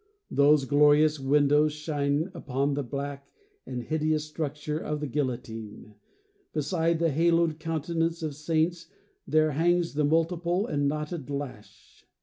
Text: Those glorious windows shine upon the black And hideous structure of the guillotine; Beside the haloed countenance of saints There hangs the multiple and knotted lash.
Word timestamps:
Those 0.31 0.65
glorious 0.65 1.19
windows 1.19 1.73
shine 1.73 2.31
upon 2.33 2.73
the 2.73 2.81
black 2.81 3.27
And 3.67 3.83
hideous 3.83 4.25
structure 4.25 4.79
of 4.79 4.99
the 4.99 5.05
guillotine; 5.05 5.93
Beside 6.53 6.97
the 6.97 7.11
haloed 7.11 7.59
countenance 7.59 8.23
of 8.23 8.33
saints 8.35 8.87
There 9.27 9.51
hangs 9.51 9.93
the 9.93 10.03
multiple 10.03 10.65
and 10.65 10.87
knotted 10.87 11.29
lash. 11.29 12.03